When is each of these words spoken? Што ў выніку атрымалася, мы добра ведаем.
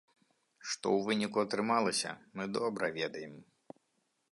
Што 0.69 0.85
ў 0.93 0.99
выніку 1.09 1.43
атрымалася, 1.45 2.11
мы 2.39 2.43
добра 2.57 2.85
ведаем. 2.99 3.37